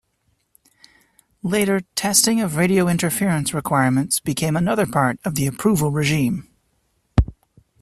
[1.43, 6.47] Later, testing of radio interference requirements became another part of the approval regime.